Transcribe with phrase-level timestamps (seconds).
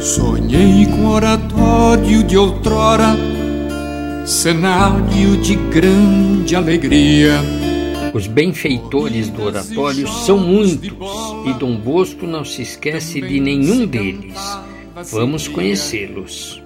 [0.00, 3.16] Sonhei com oratório de outrora,
[4.26, 7.40] cenário de grande alegria.
[8.14, 10.92] Os benfeitores do oratório são muitos
[11.46, 14.38] e Dom Bosco não se esquece de nenhum deles.
[15.10, 16.62] Vamos conhecê-los.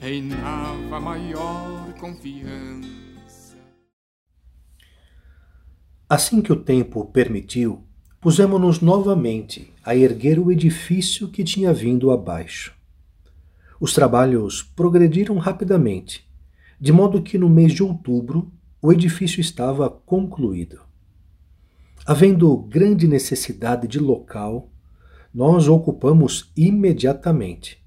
[0.00, 3.09] Reinava maior confiança.
[6.10, 7.84] Assim que o tempo permitiu,
[8.20, 12.74] pusemos-nos novamente a erguer o edifício que tinha vindo abaixo.
[13.80, 16.28] Os trabalhos progrediram rapidamente,
[16.80, 18.50] de modo que no mês de outubro
[18.82, 20.80] o edifício estava concluído.
[22.04, 24.68] Havendo grande necessidade de local,
[25.32, 27.78] nós ocupamos imediatamente.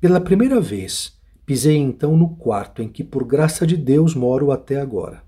[0.00, 4.80] Pela primeira vez, pisei então no quarto em que, por graça de Deus, moro até
[4.80, 5.27] agora.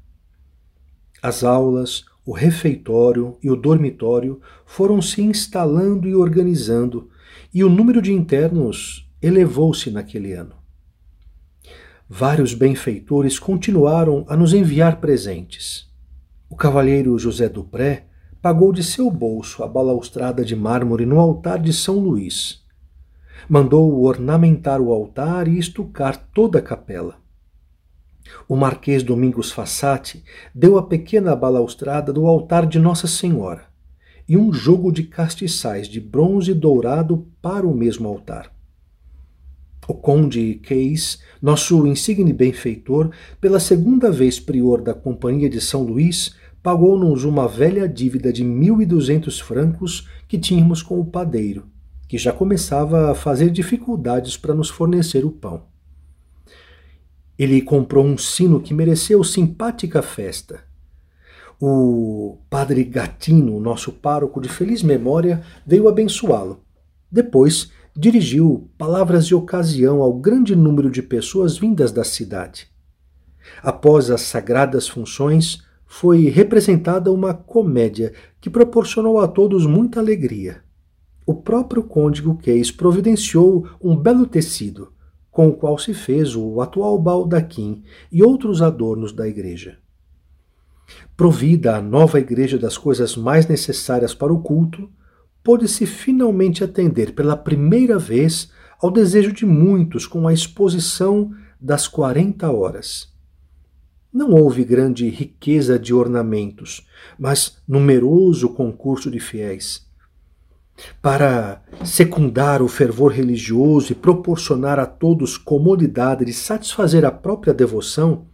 [1.22, 7.10] As aulas, o refeitório e o dormitório foram se instalando e organizando,
[7.52, 10.54] e o número de internos elevou-se naquele ano.
[12.08, 15.88] Vários benfeitores continuaram a nos enviar presentes.
[16.48, 18.06] O cavalheiro José Dupré
[18.42, 22.64] pagou de seu bolso a balaustrada de mármore no altar de São Luís.
[23.48, 27.16] Mandou ornamentar o altar e estucar toda a capela.
[28.48, 33.64] O Marquês Domingos Fassati deu a pequena balaustrada do altar de Nossa Senhora
[34.28, 38.52] e um jogo de castiçais de bronze dourado para o mesmo altar.
[39.88, 46.36] O conde Case, nosso insigne benfeitor, pela segunda vez prior da Companhia de São Luís,
[46.62, 51.66] pagou-nos uma velha dívida de mil e duzentos francos que tínhamos com o padeiro,
[52.06, 55.64] que já começava a fazer dificuldades para nos fornecer o pão.
[57.40, 60.60] Ele comprou um sino que mereceu simpática festa.
[61.58, 66.62] O padre Gatino, nosso pároco de feliz memória, veio abençoá-lo.
[67.10, 72.68] Depois, dirigiu palavras de ocasião ao grande número de pessoas vindas da cidade.
[73.62, 80.62] Após as sagradas funções, foi representada uma comédia que proporcionou a todos muita alegria.
[81.24, 84.92] O próprio Conde Guquês providenciou um belo tecido,
[85.30, 89.78] com o qual se fez o atual baldaquim e outros adornos da igreja.
[91.16, 94.90] Provida a nova igreja das coisas mais necessárias para o culto,
[95.42, 102.50] pôde-se finalmente atender pela primeira vez ao desejo de muitos com a exposição das 40
[102.50, 103.10] horas.
[104.12, 106.86] Não houve grande riqueza de ornamentos,
[107.18, 109.88] mas numeroso concurso de fiéis.
[111.02, 118.26] Para secundar o fervor religioso e proporcionar a todos comodidade de satisfazer a própria devoção,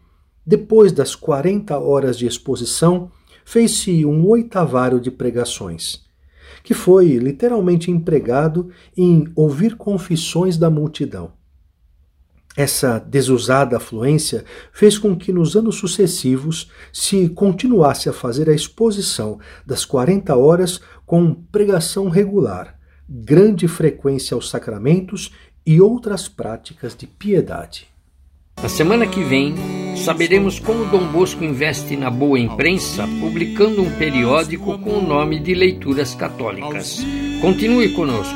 [0.45, 3.11] depois das 40 horas de exposição,
[3.45, 6.07] fez-se um oitavário de pregações
[6.67, 11.36] que foi literalmente empregado em ouvir confissões da multidão.
[12.57, 19.39] Essa desusada afluência fez com que nos anos sucessivos se continuasse a fazer a exposição
[19.65, 25.31] das 40 horas com pregação regular, grande frequência aos sacramentos
[25.67, 27.89] e outras práticas de piedade.
[28.63, 29.55] Na semana que vem,
[29.97, 35.55] saberemos como Dom Bosco investe na boa imprensa, publicando um periódico com o nome de
[35.55, 37.05] Leituras Católicas.
[37.43, 38.35] Continue conosco.